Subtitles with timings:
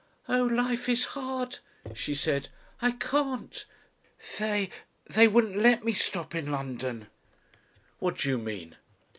[0.27, 0.41] "Oh!
[0.45, 1.59] life is hard,"
[1.93, 2.49] she said.
[2.81, 3.63] "I can't.
[4.39, 4.71] They
[5.05, 7.05] they wouldn't let me stop in London."
[7.99, 8.77] "What do you mean?"